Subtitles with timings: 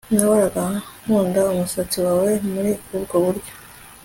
[0.13, 0.63] Nahoraga
[1.03, 3.53] nkunda umusatsi wawe muri ubwo buryo